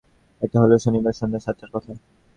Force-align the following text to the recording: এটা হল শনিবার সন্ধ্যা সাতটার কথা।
এটা 0.41 0.57
হল 0.63 0.71
শনিবার 0.85 1.13
সন্ধ্যা 1.19 1.41
সাতটার 1.45 1.69
কথা। 1.73 1.91